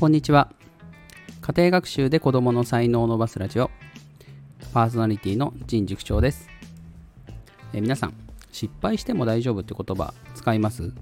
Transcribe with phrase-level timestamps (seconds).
[0.00, 0.50] こんにちは。
[1.40, 3.70] 家庭学習で子どもの才能を伸ばすラジオ。
[4.72, 6.48] パーソナリティの陳塾長です。
[7.72, 8.14] え皆さん
[8.50, 10.92] 失敗しても大丈夫って言葉使います？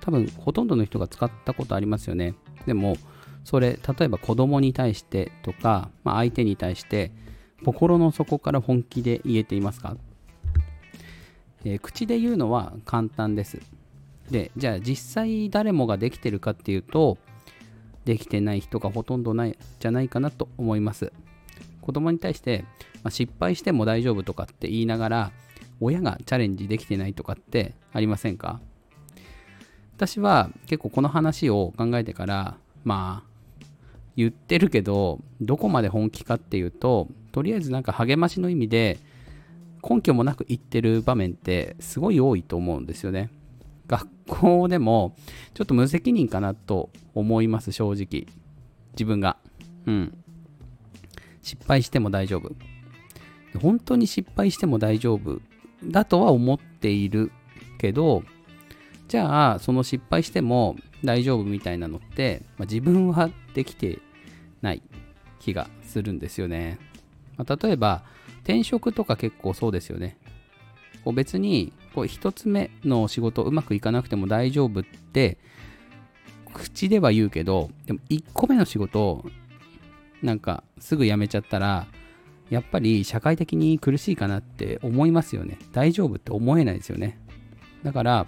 [0.00, 2.34] 多分ほとんどの人が使ったことありますよね。
[2.66, 2.96] でも
[3.44, 7.12] それ例えば子供に対してとか、まあ、相手に対して
[7.64, 9.96] 心の底から本気で言えていますか、
[11.64, 13.60] え、口で言うのは簡単です。
[14.32, 17.18] でじゃあ実際誰もができてるかっていうと
[18.06, 21.12] できてない人がほとんどないじゃないかなと思います。
[21.82, 22.64] 子供に対して、
[23.02, 25.32] まあ、失敗しても大丈夫とかって言いながら
[25.80, 28.60] 親がチャレンジできてないとかってありませんか？
[29.96, 33.30] 私は結構この話を考えてからまあ
[34.16, 38.98] 言ってるけどどこまで本気かっていうととりあえずなんか励ましの意味で
[39.88, 43.30] 根拠もなく言ってる場面ってすごい多いと思うんですよね。
[43.88, 45.16] 学校でも
[45.54, 48.26] ちょっと無責任かなと思います正直。
[48.92, 49.36] 自分が。
[49.86, 50.18] うん。
[51.42, 52.52] 失敗しても大丈夫。
[53.60, 55.40] 本当に失敗しても大丈夫。
[55.84, 57.30] だとは思っている
[57.78, 58.22] けど
[59.08, 63.98] じゃあその失敗しても大丈夫みたいなのって、まあ、自分はできて
[64.62, 64.82] ない
[65.38, 66.78] 気がするんですよね、
[67.36, 68.02] まあ、例えば
[68.42, 70.16] 転職とか結構そうですよね。
[71.04, 75.38] こう別にこう1つ目の仕事うまくいかなくても大丈夫って
[76.52, 79.24] 口では言うけどでも1個目の仕事
[80.22, 81.86] なんかすぐ辞めちゃったら
[82.50, 85.58] やっぱり社会的に苦しいかなって思いますよね。
[85.72, 87.18] 大丈夫って思えないですよね。
[87.82, 88.26] だから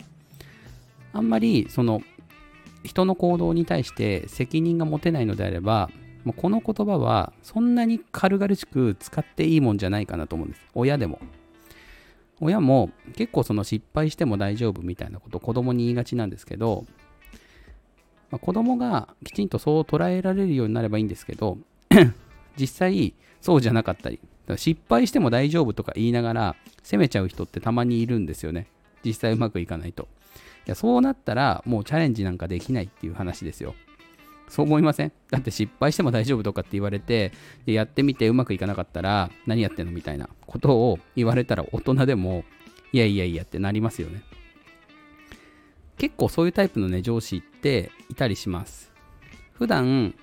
[1.13, 2.01] あんまりその
[2.85, 5.91] 人の行動に対して責任が持てないのであれば
[6.25, 10.63] もうこの言葉はそんなに軽々しく使っていいもんじゃないかなと思うんです。
[10.75, 11.21] 親でも。
[12.41, 16.85] 親も結構その失敗しても大丈夫みたいなことを子供に言いがちなんですけど、
[18.31, 21.59] まあ、子供がきちんとそう捉えられるようになればいいんですけど
[22.57, 24.21] 実際そうじゃなかったり
[24.57, 28.67] 失敗しても大丈夫とか言いながら責めちゃう人ってたまにいるんですよね。
[29.05, 30.09] 実際うまくいかないと。
[30.67, 33.75] いやそうなったらもうチャレンジなんかできないっていう話ですよ。
[34.49, 35.13] そう思いません？
[35.31, 37.33] だって失敗しても大丈夫とかって言われて
[37.67, 42.45] やってみてうまくいかなかったら何やってんのみたいなことを言われたら大人でも
[42.93, 44.23] いやいやいやってなりますよね。
[45.99, 48.93] 結構そういうタイプのね上司っていたりします。
[49.53, 50.15] 普段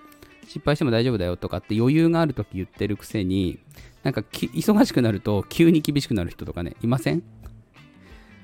[0.48, 3.60] 失敗しても大丈夫だよとかって余裕がある時言ってるくせに
[4.04, 7.24] なんか忙しくなると急に厳しくなる人とかねいません？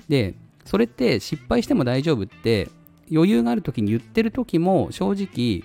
[0.10, 2.70] でそれって失敗しても大丈夫って
[3.12, 5.64] 余裕がある時に言ってる時も正直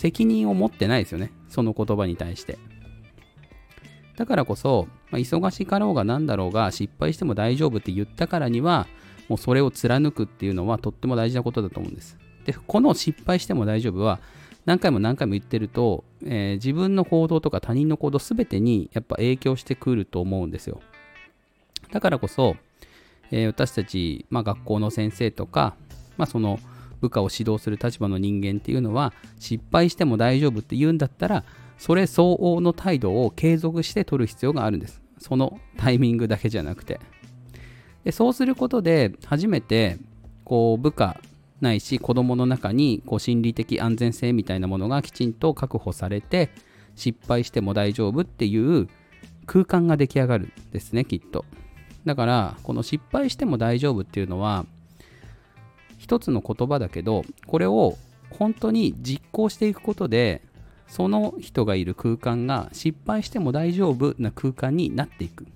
[0.00, 1.30] 責任を持ってないですよね。
[1.50, 2.58] その言葉に対して。
[4.16, 8.86] だからこそ、まあ、忙しかろうが何だろうが失敗しても大丈夫って言ったからには
[9.28, 12.16] もうそれを貫くっていうのはとっても大事なことだと思うんです。
[12.46, 14.20] でこの失敗しても大丈夫は
[14.64, 20.80] 何回も何回も言ってると、えー、自分の行動とか他人の行動全てにやっぱ影響してくると思うんですよ。
[21.92, 22.56] だからこそ、
[23.30, 25.76] えー、私たち、まあ、学校の先生とか、
[26.16, 26.58] まあ、その
[27.00, 31.44] 部下を指導する立場の人間っていうのは失敗しても大丈夫って言うんだったら
[31.78, 35.00] それ相応の態度を継続して取る必要があるんです。
[35.18, 37.00] そのタイミングだけじゃなくて。
[38.04, 39.98] でそうすることで初めて
[40.44, 41.20] こう部下
[41.60, 46.50] ないし子供の中にこう心理的安全性みたいなものがきちんと確保されて
[46.96, 48.88] 失敗しても大丈夫っていう
[49.46, 51.44] 空間が出来上がるんですねきっと。
[52.04, 54.64] だからこの失敗しても大丈夫っていうのは
[56.10, 57.96] 一つの言葉だけどこれを
[58.30, 60.42] 本当に実行していくことで
[60.88, 65.46] その人がいる空間が失敗しても大丈夫な空間になっていく。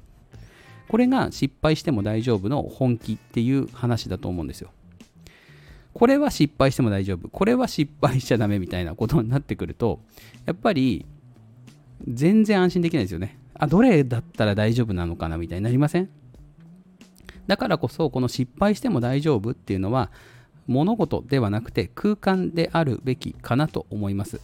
[0.86, 4.70] これが失敗しても大丈夫の本気っていう話だと思うんですよ。
[5.92, 7.28] これは失敗しても大丈夫。
[7.28, 9.98] これは失敗しちゃダメみたいなことになってくると
[10.46, 11.04] やっぱり
[12.06, 13.40] 全然安心できないですよね。
[13.54, 16.08] あどれだったら大丈夫なのかなみたいになりません？
[17.48, 20.12] だからこそこの失敗しても大丈夫っていうのは
[20.66, 24.40] 物事ではなくて空間であるべきかなと思います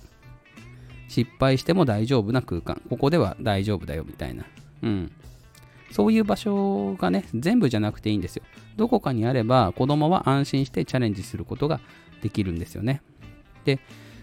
[1.09, 4.45] 失敗しても大丈夫な空間ここでは大丈夫だよみたいな
[4.83, 5.13] うん
[5.91, 8.45] そういう場所がね、全部じゃなくていいんですよ。
[8.77, 11.81] どこかにあれば子供は安心してチャレンジすることが
[12.23, 13.03] できるんですよね。
[13.65, 13.81] で、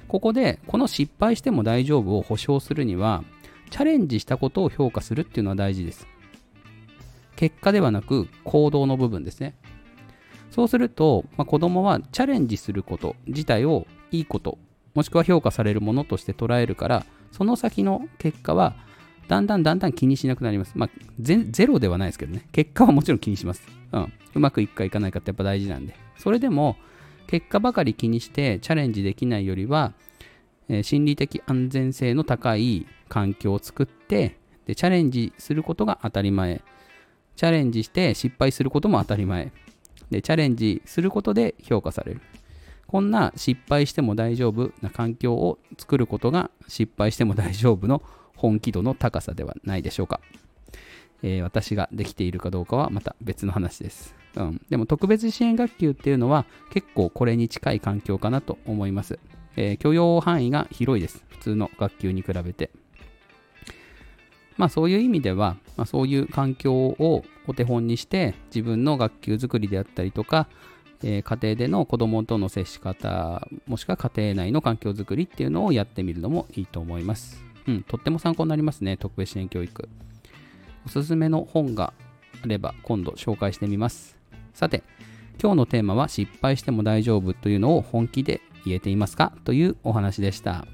[0.07, 3.23] ここでこの失敗しても大丈夫を保証するには、
[3.69, 6.07] チャレンジしたことを評価するっていうのは大事です。
[7.35, 9.55] 結果ではなく行動の部分ですね。
[10.57, 14.57] そうすると、まあ、子供はチャレンジすること自体をいいこと、
[14.95, 18.75] もしくは評価されるものとして捉えるから、その先の結果は
[19.27, 20.71] だんだんだんだん気にしなくなります。
[20.73, 20.89] まあ、
[21.19, 22.47] ゼロではないですけどね。
[22.51, 23.61] 結果はもちろん気にします。
[23.91, 24.13] うん。
[24.33, 25.93] うまくいくかいかないかってやっぱ大事なんで。
[26.17, 26.75] それでも、
[27.27, 29.93] 結果ばかり気にしてチャレンジできないよりは、
[30.69, 36.61] えー心理的安全性の高い環境を作ってでチャレンジすることが当たり前
[37.35, 39.53] チャレンジして失敗することも当たり前
[40.11, 42.21] でチャレンジすることで評価される。
[42.87, 48.01] こんな失敗しても大丈夫な環境を作ることが失敗しても大丈夫の
[48.35, 50.21] 本気度の高さではないでしょうか、
[51.21, 59.19] えー私ができているかどうかはまた別の話です、うん、でも特別支援学級っていうのは結構これに近い環境かなと思います、
[59.57, 61.25] えー許容範囲が広いです。
[61.27, 62.69] 普通の学級に比べて。
[64.57, 70.47] まあそういう意味では、まあ、そういう環境をお手本にして自分の学級づくりであったりとか、
[71.03, 77.43] えー家庭での子供との接し方もしくは家庭内の環境づくりっていうのをやってみるのもいいと思います。
[77.67, 79.89] うん、とっても参考になりますね、特別支援教育。
[80.85, 81.93] おすすめの本が
[82.43, 84.17] あれば今度紹介してみます。
[84.53, 84.83] さて、
[85.39, 89.33] 今日のテーマは失敗しても大丈夫というのを本気で言えていますか？
[89.43, 90.65] というお話でした。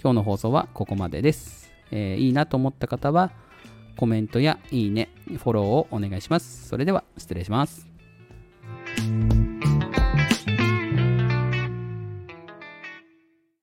[0.00, 1.63] 今日の放送はここまでです。
[1.94, 3.30] えー、いいなと思った方は、
[3.96, 6.68] コメントやいいね、フォローをお願いします。
[6.68, 7.88] それでは、失礼します。